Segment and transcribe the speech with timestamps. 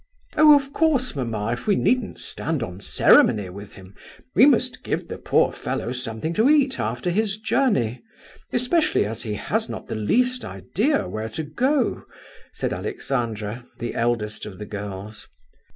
[0.35, 3.93] "Oh, of course, mamma, if we needn't stand on ceremony with him,
[4.33, 8.01] we must give the poor fellow something to eat after his journey;
[8.51, 12.05] especially as he has not the least idea where to go to,"
[12.51, 15.27] said Alexandra, the eldest of the girls.